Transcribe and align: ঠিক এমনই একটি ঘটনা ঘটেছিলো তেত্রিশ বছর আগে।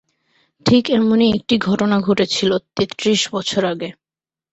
ঠিক 0.65 0.83
এমনই 0.91 1.29
একটি 1.37 1.55
ঘটনা 1.59 1.97
ঘটেছিলো 1.99 2.55
তেত্রিশ 2.75 3.21
বছর 3.33 3.61
আগে। 3.65 3.89